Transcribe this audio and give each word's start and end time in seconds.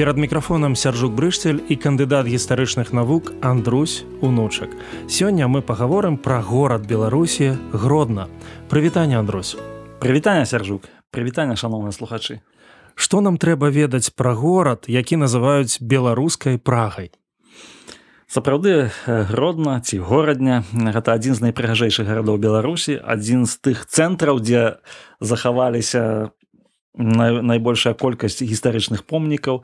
перад 0.00 0.16
мікрафонам 0.16 0.76
сяржук 0.76 1.12
брышцель 1.12 1.60
і 1.68 1.76
кандыдат 1.76 2.24
гістарычных 2.24 2.96
навук 2.96 3.36
Андрусь 3.44 4.04
унучак. 4.24 4.72
Сёння 5.04 5.44
мы 5.44 5.60
пагаворым 5.60 6.16
пра 6.16 6.40
горад 6.40 6.88
беларусі 6.88 7.60
гродна. 7.72 8.24
Прывітанне 8.72 9.20
Андрусь. 9.20 9.60
Прывітанне 10.00 10.48
сяржук 10.48 10.88
прывітанне 11.12 11.52
шаноўныя 11.52 11.92
слухачы. 11.92 12.40
Што 12.96 13.20
нам 13.20 13.36
трэба 13.36 13.68
ведаць 13.68 14.08
пра 14.16 14.32
горад 14.32 14.88
які 14.88 15.20
называюць 15.20 15.84
беларускай 15.84 16.56
прагай? 16.56 17.12
Сапраўды 18.24 18.88
гродна 19.04 19.84
ці 19.84 20.00
горадня 20.00 20.64
гэта 20.72 21.12
адзін 21.12 21.36
з 21.36 21.52
найпрыгажэйшых 21.52 22.08
гарадоў 22.08 22.40
беларусі 22.40 22.96
адзін 23.04 23.44
з 23.44 23.52
тых 23.60 23.84
цэнтраў 23.84 24.40
дзе 24.40 24.80
захаваліся 25.20 26.32
найбольшая 26.96 27.94
колькасць 27.94 28.42
гістарычных 28.42 29.06
помнікаў 29.06 29.62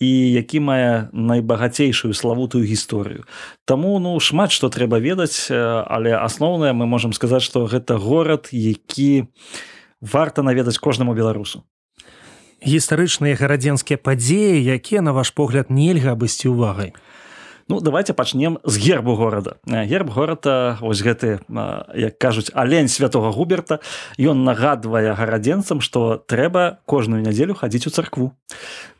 і 0.00 0.10
які 0.32 0.60
мае 0.60 1.08
найбагацейшую 1.12 2.14
славутую 2.14 2.64
гісторыю. 2.66 3.24
Таму 3.64 3.98
ну 3.98 4.18
шмат 4.18 4.50
што 4.50 4.68
трэба 4.68 4.98
ведаць, 4.98 5.50
але 5.50 6.18
асноўнае 6.18 6.72
мы 6.72 6.86
можам 6.86 7.12
сказаць, 7.12 7.42
што 7.42 7.66
гэта 7.66 7.96
горад, 7.96 8.50
які 8.50 9.30
варта 10.00 10.42
наведаць 10.42 10.78
кожнаму 10.78 11.14
беларусу. 11.14 11.62
Гістарычныя 12.64 13.36
гарадзенскія 13.36 13.98
падзеі, 13.98 14.64
якія 14.64 15.02
на 15.02 15.12
ваш 15.12 15.30
погляд 15.30 15.70
нельга 15.70 16.16
абысці 16.16 16.48
ўвагай. 16.48 16.94
Ну 17.68 17.80
давайте 17.80 18.12
пачнем 18.12 18.58
з 18.64 18.76
гербу 18.76 19.14
горада. 19.14 19.56
Герб 19.66 20.10
горада 20.10 20.78
ось 20.82 21.00
гэты 21.00 21.40
як 21.94 22.18
кажуць 22.18 22.50
алень 22.52 22.88
святого 22.88 23.32
губерта. 23.32 23.80
Ён 24.18 24.44
нагадвае 24.44 25.14
гарадзенцам 25.16 25.80
што 25.80 26.20
трэба 26.26 26.78
кожную 26.84 27.22
нядзелю 27.24 27.54
хадзіць 27.54 27.86
у 27.88 27.90
царкву. 27.90 28.32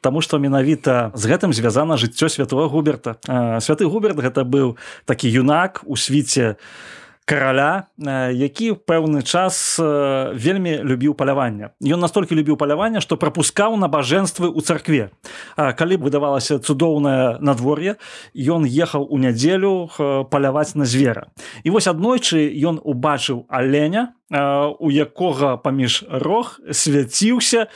Таму 0.00 0.20
што 0.24 0.38
менавіта 0.38 1.12
з 1.14 1.28
гэтым 1.28 1.52
звязана 1.52 2.00
жыццё 2.00 2.32
святого 2.32 2.68
губерта. 2.68 3.20
Святы 3.60 3.84
губерт 3.84 4.16
гэта 4.16 4.48
быў 4.48 4.76
такі 5.04 5.28
юнак 5.28 5.84
у 5.84 5.96
свіце 5.96 6.56
у 6.56 7.03
караля 7.24 7.88
які 8.32 8.74
пэўны 8.76 9.22
час 9.22 9.80
вельмі 9.80 10.84
любіў 10.84 11.16
палявання 11.16 11.72
ён 11.80 12.00
настолькі 12.00 12.36
любіў 12.36 12.56
палявання 12.60 13.00
што 13.00 13.16
прапускаў 13.16 13.76
набажэнствы 13.80 14.52
ў 14.52 14.60
царкве. 14.60 15.10
Калі 15.56 15.94
б 15.96 16.04
выдавалася 16.04 16.60
цудоўнае 16.60 17.40
надвор'е 17.40 17.96
ён 18.36 18.68
ехаў 18.68 19.08
у 19.08 19.16
нядзелю 19.18 19.88
паляваць 20.28 20.76
на 20.76 20.84
звера. 20.84 21.32
І 21.64 21.72
вось 21.72 21.88
аднойчы 21.88 22.44
ён 22.60 22.80
убачыў 22.84 23.48
аленя 23.48 24.12
у 24.78 24.88
якога 24.90 25.56
паміж 25.56 26.04
рог 26.08 26.60
свяціўся 26.72 27.68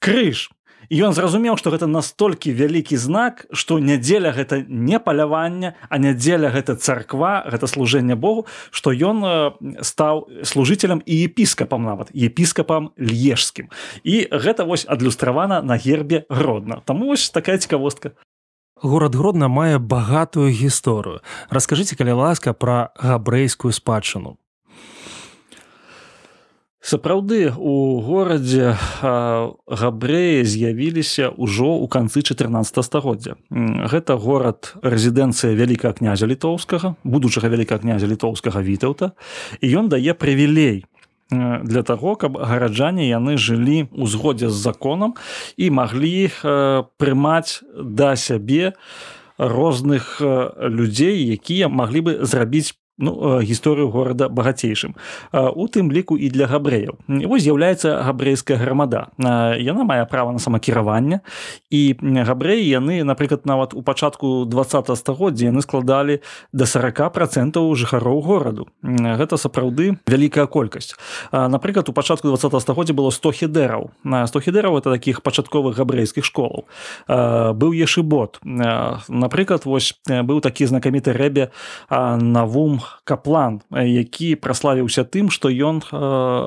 крыж 0.00 0.50
ён 0.90 1.12
зразумеў 1.12 1.56
што 1.58 1.70
гэта 1.74 1.86
настолькі 1.86 2.52
вялікі 2.52 2.96
знак 2.96 3.46
што 3.52 3.78
нядзеля 3.78 4.32
гэта 4.32 4.62
не 4.68 4.98
паляванне 4.98 5.74
а 5.88 5.94
нядзеля 5.98 6.50
гэта 6.50 6.76
царква 6.76 7.44
гэта 7.46 7.66
служэнне 7.66 8.14
Богу 8.14 8.46
што 8.70 8.92
ён 8.92 9.24
стаў 9.82 10.28
служителям 10.42 11.02
і 11.04 11.14
епіскапам 11.26 11.82
нават 11.82 12.14
епіскапам 12.14 12.92
лежскім 12.96 13.68
і 14.04 14.28
гэта 14.30 14.64
вось 14.64 14.86
адлюстравана 14.88 15.62
на 15.62 15.76
гербе 15.76 16.24
гродна. 16.28 16.82
Там 16.84 17.02
вось 17.02 17.30
такая 17.30 17.58
цікавостка. 17.58 18.12
Город 18.82 19.14
гродна 19.14 19.48
мае 19.48 19.78
багатую 19.78 20.52
гісторыю. 20.52 21.20
Расскажыце 21.48 21.96
калі 21.96 22.12
ласка 22.20 22.52
пра 22.52 22.92
габрэйскую 23.00 23.72
спадчыну 23.72 24.36
сапраўды 26.86 27.50
у 27.50 27.98
горадзе 27.98 28.78
габрэі 29.02 30.46
з'явіліся 30.46 31.34
ўжо 31.34 31.82
ў 31.82 31.86
канцы 31.90 32.22
14 32.22 32.62
стагоддзя. 32.86 33.34
Гэта 33.50 34.14
горад 34.14 34.78
рэзідэнцыя 34.86 35.58
вялікага 35.58 35.98
князя 35.98 36.30
літоўскага 36.30 36.94
будучага 37.02 37.50
вялікага 37.50 37.82
князя 37.82 38.06
літоўскага 38.06 38.62
вітаўта. 38.62 39.18
І 39.58 39.66
ён 39.82 39.90
дае 39.90 40.14
прывілей 40.14 40.86
для 41.30 41.82
таго 41.82 42.14
каб 42.14 42.38
гараджане 42.38 43.10
яны 43.10 43.34
жылі 43.34 43.90
ў 43.90 44.06
згодзе 44.06 44.46
з 44.46 44.54
законам 44.54 45.18
і 45.58 45.74
маглі 45.74 46.30
прымаць 47.02 47.66
да 47.74 48.14
сябе 48.14 48.78
розных 49.34 50.22
людзей 50.62 51.18
якія 51.34 51.66
маглі 51.66 52.00
бы 52.06 52.12
зрабіць 52.22 52.78
ну, 52.98 53.40
гісторыю 53.40 53.90
горада 53.90 54.28
багацейшым. 54.28 54.96
У 55.32 55.68
тым 55.68 55.92
ліку 55.92 56.16
і 56.16 56.30
для 56.30 56.46
габрэяў. 56.48 56.96
Вось 57.08 57.44
з'яўляецца 57.44 58.02
габрэйская 58.08 58.56
грамада. 58.56 59.12
Яна 59.60 59.84
мае 59.84 60.04
права 60.08 60.32
на 60.32 60.38
самакіраванне. 60.38 61.20
І 61.70 61.96
габрэі 62.00 62.64
яны 62.64 63.04
напрыклад 63.04 63.44
нават 63.44 63.74
у 63.74 63.82
пачатку 63.82 64.44
два 64.44 64.64
стагоддзя 64.64 65.52
яны 65.52 65.60
складалі 65.62 66.20
до 66.52 66.64
40 66.66 67.12
процентаў 67.12 67.74
жыхароў 67.76 68.20
гораду. 68.24 68.68
Гэта 68.82 69.36
сапраўды 69.36 70.00
вялікая 70.08 70.46
колькасць. 70.46 70.96
Напрыклад 71.32 71.88
у 71.88 71.92
пачатку 71.92 72.28
два 72.32 72.60
стагоддзя 72.60 72.94
было 72.94 73.10
100 73.10 73.32
хедераў 73.32 73.90
на 74.04 74.26
100 74.26 74.40
хедераў 74.40 74.78
это 74.78 74.90
таких 74.90 75.22
пачатковых 75.22 75.76
габрэйскіх 75.76 76.24
школаў. 76.24 76.64
Быў 77.08 77.76
ешыбот 77.76 78.40
напрыклад 78.42 79.64
вось 79.64 79.94
быў 80.08 80.40
такі 80.40 80.66
знакаміты 80.66 81.12
рэбе 81.12 81.50
навум 81.90 82.80
каплан 83.04 83.60
які 83.70 84.34
праславіўся 84.36 85.04
тым 85.04 85.30
што 85.30 85.48
ён 85.48 85.82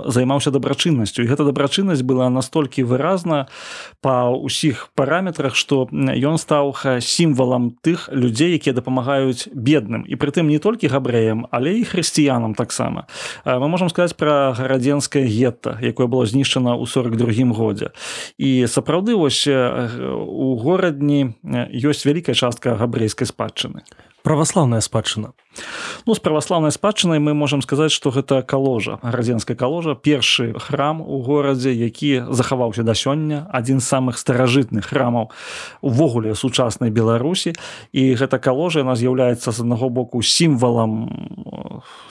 займаўся 0.09 0.51
дабрачыннасцю. 0.51 1.23
І 1.23 1.29
гэта 1.31 1.47
дабрачыннасць 1.47 2.03
была 2.03 2.29
настолькі 2.29 2.83
выразна 2.83 3.47
па 4.01 4.29
ўсіх 4.29 4.89
параметрах 4.95 5.55
што 5.55 5.87
ён 5.91 6.37
стаў 6.37 6.75
сімвалам 6.99 7.75
тых 7.81 8.09
людзей 8.11 8.55
якія 8.59 8.73
дапамагаюць 8.73 9.47
бедным. 9.53 10.03
І 10.03 10.15
прытым 10.15 10.51
не 10.51 10.59
толькі 10.59 10.91
габрэям 10.91 11.47
але 11.51 11.79
і 11.79 11.87
хрысціянам 11.87 12.55
таксама. 12.55 13.07
Мы 13.45 13.67
можемм 13.67 13.89
сказаць 13.89 14.17
пра 14.19 14.51
гарадзенскае 14.57 15.25
гетта 15.25 15.77
якое 15.81 16.07
было 16.07 16.25
знішчана 16.25 16.75
ў 16.75 16.85
42 16.87 17.55
годзе. 17.55 17.91
І 18.37 18.67
сапраўды 18.67 19.15
вось 19.15 19.47
у 19.47 20.55
горадні 20.59 21.35
ёсць 21.71 22.05
вялікая 22.05 22.35
частка 22.35 22.75
габрэйскай 22.75 23.27
спадчыны. 23.27 23.83
Праваслаўная 24.23 24.81
спадчына 24.81 25.31
ну 26.05 26.15
з 26.15 26.19
праваслаўнай 26.19 26.71
спадчынай 26.71 27.19
мы 27.19 27.33
можемм 27.33 27.61
сказаць 27.61 27.91
што 27.91 28.09
гэта 28.09 28.41
каложа 28.41 28.99
градзенская 29.03 29.55
каложа 29.55 29.95
першы 29.95 30.53
храм 30.59 31.01
у 31.01 31.21
горадзе 31.21 31.73
які 31.73 32.23
захаваўся 32.29 32.83
да 32.83 32.93
сёння 32.93 33.47
адзін 33.49 33.79
з 33.79 33.87
самых 33.89 34.17
старажытных 34.17 34.89
храмаў 34.89 35.31
увогуле 35.81 36.35
сучаснай 36.35 36.89
беларусі. 36.89 37.53
І 37.93 38.15
гэта 38.15 38.39
каложа 38.39 38.83
яна 38.85 38.95
з'яўляецца 38.95 39.51
з 39.51 39.59
аднаго 39.59 39.89
боку 39.89 40.21
сімвалам 40.21 41.09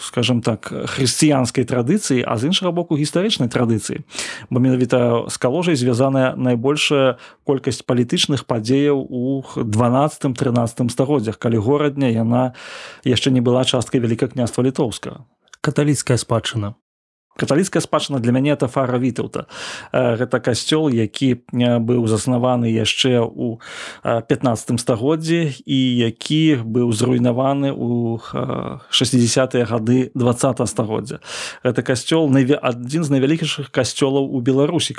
скажем 0.00 0.41
так 0.41 0.69
хрысціянскай 0.69 1.64
традыцыі 1.64 2.25
а 2.26 2.37
з 2.37 2.50
іншага 2.50 2.72
боку 2.72 2.97
гістарычнай 2.97 3.48
традыцыі. 3.48 4.04
Бо 4.50 4.60
менавіта 4.60 5.28
з 5.28 5.37
каложай 5.37 5.76
звязаная 5.76 6.34
найбольшая 6.37 7.19
колькасць 7.44 7.82
палітычных 7.82 8.44
падзеяў 8.44 8.98
у 8.98 9.43
12 9.56 10.34
13 10.34 10.90
стагоддзях 10.90 11.38
калі 11.38 11.58
горадня 11.58 12.08
яна 12.08 12.52
яшчэ 13.05 13.31
не 13.31 13.38
не 13.38 13.46
была 13.46 13.62
часткай 13.64 14.02
вяліка 14.02 14.26
княства 14.35 14.67
літоўска 14.67 15.23
каталіцкая 15.62 16.19
спадчына 16.19 16.75
каталіцкая 17.38 17.81
спадчына 17.81 18.19
для 18.19 18.32
мяне 18.35 18.50
это 18.52 18.67
фара 18.67 18.99
вітаўта. 18.99 19.46
Гэта 19.94 20.43
касцёл 20.43 20.90
які 20.90 21.38
быў 21.55 22.11
заснаваны 22.11 22.67
яшчэ 22.67 23.23
у 23.23 23.62
15 24.02 24.81
стагоддзі 24.81 25.62
і 25.64 25.79
які 26.02 26.58
быў 26.67 26.90
зруйнаваны 26.90 27.70
у 27.70 28.19
60 28.90 29.55
гады 29.70 30.11
20 30.14 30.69
стагоддзя. 30.69 31.23
Это 31.62 31.87
касцёл 31.87 32.26
адзін 32.26 33.05
з 33.05 33.11
найвялікішых 33.11 33.70
касцёлаў 33.70 34.35
у 34.35 34.40
беларусі. 34.40 34.99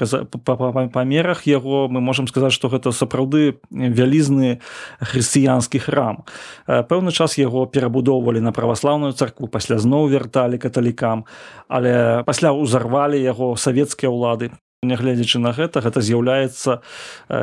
Памерах 0.95 1.47
яго 1.47 1.91
мы 1.91 2.00
можемм 2.00 2.27
сказаць 2.27 2.56
што 2.56 2.71
гэта 2.71 2.95
сапраўды 2.95 3.59
вялізны 3.71 4.63
хрысціянскі 5.03 5.80
храм. 5.80 6.24
Пэўны 6.68 7.12
час 7.12 7.36
яго 7.38 7.68
перабудоўвалі 7.68 8.39
на 8.39 8.51
праваслаўную 8.56 9.12
царкву 9.12 9.51
пасля 9.51 9.77
зноў 9.80 10.07
вярталі 10.07 10.57
каталікам. 10.57 11.25
Але 11.68 12.24
пасля 12.29 12.53
ўзарвалі 12.53 13.17
яго 13.17 13.57
савецкія 13.57 14.13
ўлады. 14.13 14.53
Нягледзячы 14.85 15.41
на 15.41 15.49
гэта 15.57 15.81
гэта 15.81 15.99
з'яўляецца 16.05 16.85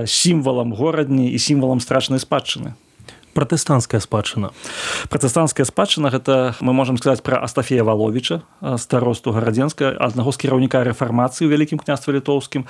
сімвалам 0.06 0.70
горадні 0.78 1.26
і 1.34 1.38
сімвалам 1.42 1.82
страчнай 1.82 2.22
спадчыны 2.22 2.78
пратэстанцкая 3.36 4.00
спадчына. 4.00 4.50
Пратэстанцкая 5.12 5.68
спадчына 5.68 6.08
гэта 6.08 6.56
мы 6.64 6.72
можемм 6.72 6.96
сказаць 6.96 7.20
пра 7.20 7.36
астафея 7.44 7.84
валовіча 7.84 8.40
старосту 8.80 9.36
гарадзенска 9.36 9.92
аднаго 10.00 10.32
з 10.32 10.40
кіраўніка 10.40 10.80
рэфармацыі 10.88 11.50
вялікім 11.52 11.76
княства 11.84 12.16
літоўскім 12.16 12.64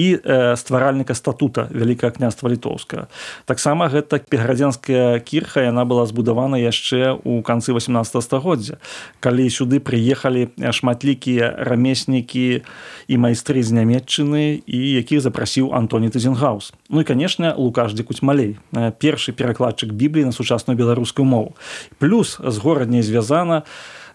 і 0.00 0.06
э, 0.16 0.56
стваральніка 0.56 1.12
статута 1.12 1.68
вялікае 1.68 2.16
княства 2.16 2.48
літоўска 2.48 3.12
таксама 3.44 3.92
гэта 3.92 4.24
гарадзенская 4.32 5.20
кірха 5.20 5.68
яна 5.68 5.84
была 5.84 6.08
збудавана 6.08 6.56
яшчэ 6.56 7.20
ў 7.20 7.44
канцы 7.44 7.76
18 7.76 8.08
стагоддзя. 8.24 8.80
Калі 9.20 9.44
сюды 9.52 9.84
прыехалі 9.84 10.48
шматлікія 10.56 11.52
рамеснікі 11.60 12.64
і 13.08 13.14
майстры 13.20 13.60
з 13.60 13.76
нямметчыны 13.76 14.64
і 14.64 14.78
якіх 14.96 15.20
запрасіў 15.20 15.76
антоні 15.76 16.08
тазенгаус 16.08 16.72
ну 16.88 17.00
і 17.00 17.04
канешне 17.04 17.52
лукаш 17.52 17.92
дзекуць 17.92 18.22
малей 18.22 18.56
першы 18.72 19.36
перакладчык 19.36 19.92
бібліі 20.06 20.30
на 20.30 20.32
сучасную 20.32 20.78
беларускую 20.78 21.26
мову. 21.26 21.54
Плюс 21.98 22.38
з 22.38 22.56
горадняй 22.58 23.02
звязана 23.02 23.62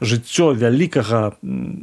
жыццё 0.01 0.55
вялікага 0.55 1.35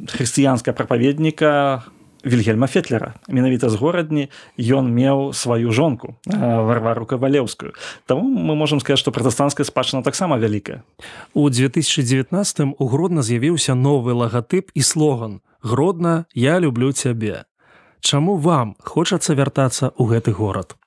хрысціянска 0.09 0.73
прапаведніка 0.73 1.85
вільгельма 2.25 2.67
фетлера. 2.67 3.15
Менавіта 3.29 3.69
з 3.69 3.75
горадні 3.75 4.29
ён 4.59 4.91
меў 4.91 5.33
сваю 5.33 5.73
жонку 5.73 6.17
варвару 6.27 7.07
кавалеўскую. 7.07 7.73
Таму 8.07 8.27
мы 8.27 8.55
можемм 8.59 8.81
сказаць 8.81 8.99
што 8.99 9.15
пратэстанцкая 9.15 9.65
спадчына 9.65 10.03
таксама 10.03 10.39
вялікая. 10.39 10.83
У 11.35 11.49
2019 11.51 12.75
у 12.79 12.85
гродна 12.89 13.23
з'явіўся 13.23 13.75
новы 13.75 14.13
лагатып 14.13 14.71
і 14.75 14.83
слоган 14.83 15.41
гродна 15.63 16.27
я 16.35 16.59
люблю 16.59 16.93
цябе 16.93 17.45
Чаму 18.01 18.37
вам 18.37 18.77
хочацца 18.79 19.35
вяртацца 19.35 19.91
ў 19.91 20.05
гэты 20.07 20.31
горад 20.31 20.78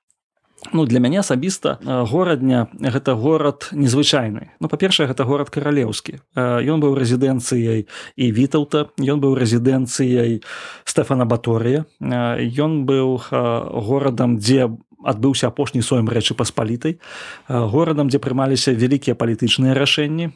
Ну 0.74 0.86
для 0.86 1.02
мяне 1.02 1.20
асабіста 1.26 1.82
горадня 1.84 2.70
гэта 2.78 3.18
горад 3.18 3.74
незвычайны. 3.74 4.54
Ну 4.62 4.70
па-першае 4.70 5.10
гэта 5.10 5.26
горад 5.26 5.50
каралеўскі. 5.50 6.22
Ён 6.38 6.78
быў 6.86 6.94
рэзідэнцыяй 7.02 7.90
і 7.90 8.26
вітаўта 8.32 8.94
ён 9.02 9.18
быў 9.18 9.34
рэзідэнцыяй 9.42 10.46
стэфана 10.86 11.26
баторыя. 11.26 11.90
Ён 12.02 12.86
быў 12.86 13.20
горадам 13.32 14.38
дзе 14.38 14.70
адбыўся 15.04 15.48
апошні 15.48 15.82
соем 15.82 16.10
рэчы 16.10 16.34
паспалітай 16.38 17.00
горадам 17.48 18.10
дзе 18.10 18.20
прымаліся 18.20 18.74
вялікія 18.74 19.16
палітычныя 19.16 19.74
рашэнні. 19.74 20.32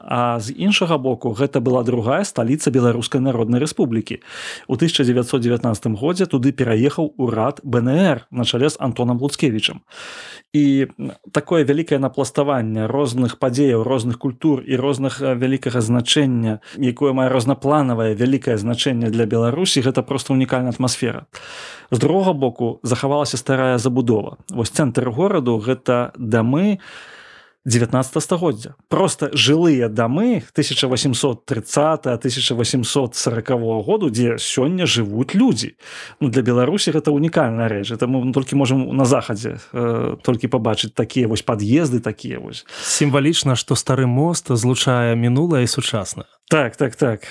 А 0.00 0.38
з 0.40 0.52
іншага 0.52 0.98
боку 0.98 1.32
гэта 1.32 1.60
была 1.60 1.82
другая 1.84 2.24
сталіца 2.24 2.70
беларускай 2.70 3.20
народнай 3.20 3.60
рэспублікі. 3.60 4.20
У 4.68 4.74
1919 4.74 5.98
годзе 6.00 6.26
туды 6.26 6.52
пераехаў 6.52 7.14
урад 7.16 7.60
бнр 7.64 8.26
на 8.30 8.44
чале 8.44 8.70
з 8.70 8.76
антоном 8.80 9.18
луцкевічам. 9.18 9.80
І 10.52 10.86
такое 11.32 11.64
вялікае 11.64 11.98
напластаванне 12.02 12.86
розных 12.86 13.38
падзеяў 13.38 13.86
розных 13.86 14.18
культур 14.18 14.62
і 14.66 14.76
розных 14.76 15.20
вялікага 15.22 15.80
значэння 15.80 16.58
якое 16.76 17.12
мае 17.12 17.30
рознапланавае 17.30 18.14
вялікае 18.18 18.58
значэнне 18.58 19.10
для 19.14 19.26
беларусі 19.30 19.80
гэта 19.80 20.02
просто 20.02 20.34
унікальная 20.34 20.74
атмасфера. 20.74 21.26
З 21.90 21.98
другога 21.98 22.32
боку 22.32 22.80
захавалася 22.82 23.36
старая 23.36 23.78
забудова 23.78 24.09
вось 24.50 24.70
цэнтр 24.74 25.10
гораду 25.10 25.58
гэта 25.58 26.12
дамы 26.18 26.80
19 27.66 28.22
стагоддзя. 28.22 28.74
Просто 28.88 29.30
жылыя 29.32 29.88
дамы 29.88 30.42
1830 30.52 32.06
1840 32.06 33.48
году 33.84 34.10
дзе 34.10 34.38
сёння 34.38 34.86
жывуць 34.86 35.34
людзі. 35.34 35.76
Ну, 36.20 36.28
для 36.28 36.42
беларусі 36.42 36.90
гэта 36.90 37.10
унікальная 37.10 37.68
рэч. 37.68 37.92
Это 37.92 38.06
мы 38.06 38.32
толькі 38.32 38.56
можемм 38.56 38.96
на 38.96 39.04
захадзе 39.04 39.60
э, 39.72 40.16
толькі 40.22 40.48
пабачыць 40.48 40.94
такія 40.94 41.28
вось 41.28 41.42
пад'езды 41.42 42.00
такія 42.00 42.40
вось. 42.40 42.64
Сімвалічна 42.82 43.56
што 43.56 43.76
стары 43.76 44.06
мост 44.06 44.48
злучае 44.48 45.14
мінулае 45.16 45.64
і 45.64 45.68
сучаснае 45.68 46.26
так 46.50 46.76
так 46.76 46.96
так. 46.96 47.26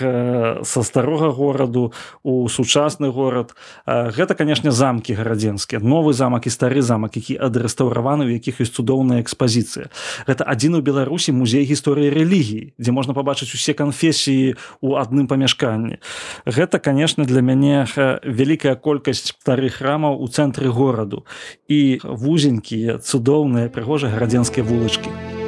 Со 0.64 0.84
старога 0.84 1.32
гораду 1.32 1.94
у 2.24 2.48
сучасны 2.48 3.12
горад 3.12 3.54
гэта 3.86 4.34
канешне 4.34 4.72
замкі 4.72 5.14
гарадзенскія 5.14 5.84
новы 5.84 6.14
замак 6.14 6.48
і 6.48 6.50
стары 6.50 6.82
замак 6.82 7.20
які 7.20 7.36
адрэстаўраваны 7.36 8.26
у 8.26 8.32
якіх 8.32 8.64
ёсць 8.64 8.72
цудоўная 8.72 9.20
экспазіцыя 9.20 9.92
гэта 10.24 10.48
адзін 10.48 10.80
у 10.80 10.82
беларусі 10.82 11.36
музей 11.36 11.68
гісторыі 11.68 12.08
рэлігіі 12.16 12.72
дзе 12.80 12.92
можна 12.96 13.12
пабачыць 13.12 13.52
усе 13.52 13.76
канфесіі 13.76 14.56
у 14.80 14.96
адным 14.96 15.28
памяшканні 15.28 16.00
гэта 16.48 16.80
конечно 16.80 17.28
для 17.28 17.44
мяне 17.44 17.84
вялікая 18.24 18.80
колькасць 18.80 19.36
старых 19.36 19.84
храмаў 19.84 20.16
у 20.16 20.32
цэнтры 20.32 20.72
гораду 20.72 21.28
і 21.68 22.00
вузенькія 22.04 23.04
цудоўныя 23.04 23.68
прыгожыя 23.68 24.16
гарадзенскія 24.16 24.64
вулачкі 24.64 25.12
у 25.12 25.39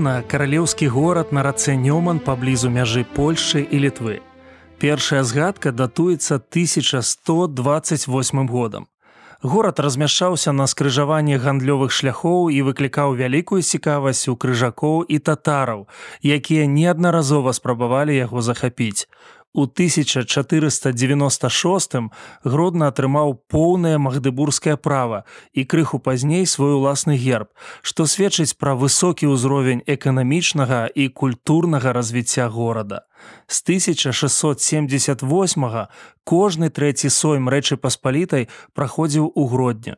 Гродна 0.00 0.22
каралеўскі 0.22 0.88
горад 0.88 1.28
на 1.28 1.42
рацэ 1.44 1.76
Нёман 1.76 2.24
паблізу 2.24 2.72
мяжы 2.72 3.04
Польшчы 3.04 3.60
і 3.60 3.84
літвы. 3.84 4.24
Першая 4.80 5.20
згадка 5.28 5.76
датуецца 5.76 6.40
1128 6.40 8.48
годам. 8.48 8.88
Горад 9.42 9.80
размяшчаўся 9.80 10.52
на 10.56 10.66
скрыжаванні 10.72 11.36
гандлёвых 11.36 11.92
шляхоў 11.92 12.48
і 12.48 12.64
выклікаў 12.64 13.12
вялікую 13.12 13.60
цікавасць 13.60 14.24
у 14.32 14.40
крыжакоў 14.40 15.04
і 15.04 15.20
татараў, 15.20 15.84
якія 16.24 16.64
неаднаразова 16.64 17.52
спрабавалі 17.52 18.16
яго 18.16 18.40
захапіць. 18.40 19.04
У 19.52 19.66
1496 19.66 21.94
гродна 22.44 22.86
атрымаў 22.92 23.34
поўнае 23.50 23.98
магдыбургскае 23.98 24.76
права 24.78 25.24
і 25.52 25.64
крыху 25.64 25.98
пазней 25.98 26.46
свой 26.46 26.74
уласны 26.78 27.16
герб, 27.18 27.48
што 27.82 28.06
сведчыць 28.06 28.54
пра 28.54 28.78
высокі 28.78 29.26
ўзровень 29.26 29.82
эканамічнага 29.86 30.86
і 30.94 31.08
культурнага 31.08 31.92
развіцця 31.92 32.46
горада. 32.46 33.00
З 33.50 33.62
1678 33.66 35.86
кожны 36.22 36.70
трэці 36.70 37.10
сойм 37.10 37.50
рэчы 37.50 37.76
паспалітай 37.76 38.48
праходзіў 38.72 39.32
у 39.34 39.46
гродня 39.50 39.96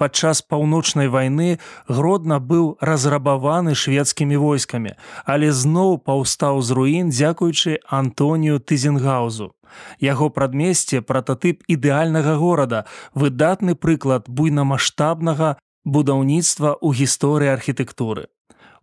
падчас 0.00 0.40
паўночнай 0.40 1.12
вайны 1.12 1.60
гродна 1.88 2.40
быў 2.40 2.66
разрабаваны 2.80 3.76
шведскімі 3.76 4.40
войскамі, 4.40 4.96
але 5.28 5.52
зноў 5.52 6.00
паўстаў 6.08 6.64
з 6.64 6.76
руін 6.80 7.12
дзякуючы 7.12 7.78
Антонію 8.00 8.58
Тызенгаузу. 8.64 9.52
Яго 10.00 10.30
прадмесце 10.34 11.04
прататып 11.04 11.62
ідэальнага 11.68 12.34
горада, 12.40 12.84
выдатны 13.14 13.76
прыклад 13.76 14.26
буйнамаштабнага 14.26 15.54
будаўніцтва 15.84 16.76
ў 16.80 16.88
гісторыі 17.04 17.54
архітэктуры 17.54 18.28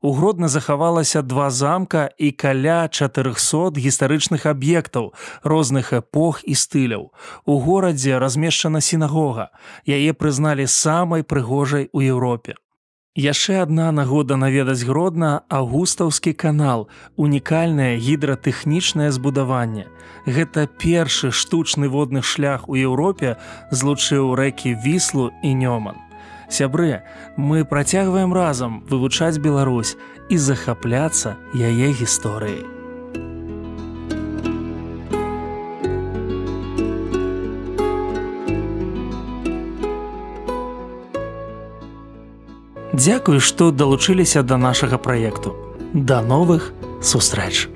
у 0.02 0.14
гродна 0.14 0.48
захавалася 0.48 1.22
два 1.22 1.50
замка 1.50 2.10
і 2.18 2.32
каля 2.32 2.88
400 2.88 3.72
гістарычных 3.78 4.46
аб'ектаў 4.46 5.14
розных 5.44 5.94
эпох 5.94 6.44
і 6.46 6.54
стыляў. 6.54 7.12
У 7.46 7.60
горадзе 7.60 8.20
размешчана 8.20 8.82
сінагога. 8.82 9.50
Яе 9.86 10.14
прызналі 10.14 10.68
самай 10.68 11.24
прыгожай 11.24 11.90
у 11.94 12.02
Еўропе. 12.02 12.56
Яшчэ 13.18 13.66
адна 13.66 13.90
нагода 13.92 14.38
наведаць 14.38 14.86
гродна 14.86 15.42
августаўскі 15.50 16.38
канал, 16.38 16.86
унікальнае 17.18 17.98
гідратэхнічнае 17.98 19.10
збудаванне. 19.10 19.90
Гэта 20.30 20.70
першы 20.70 21.34
штучны 21.34 21.90
водны 21.90 22.22
шлях 22.22 22.70
у 22.70 22.78
Еўропе 22.78 23.42
злучыў 23.72 24.38
рэкі 24.38 24.78
віслу 24.86 25.34
і 25.42 25.58
нёман 25.58 26.07
сябры 26.50 27.04
мы 27.36 27.66
працягваем 27.66 28.34
разам 28.34 28.84
вывучаць 28.90 29.38
Беларусь 29.38 29.98
і 30.30 30.38
захапляцца 30.38 31.38
яе 31.54 31.92
гісторыяй 31.92 32.78
Дзякуй 42.98 43.40
што 43.46 43.70
далучыліся 43.70 44.42
да 44.42 44.58
нашага 44.58 44.98
праекту. 44.98 45.54
Да 45.94 46.22
новых 46.26 46.74
сустрэч 47.00 47.68